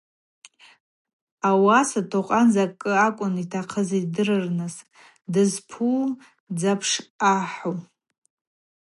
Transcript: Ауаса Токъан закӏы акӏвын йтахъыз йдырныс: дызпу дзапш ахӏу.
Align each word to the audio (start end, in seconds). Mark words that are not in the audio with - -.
Ауаса 1.49 2.01
Токъан 2.11 2.47
закӏы 2.53 2.93
акӏвын 3.05 3.35
йтахъыз 3.43 3.89
йдырныс: 4.01 4.75
дызпу 5.31 5.91
дзапш 6.55 6.91
ахӏу. 7.33 7.75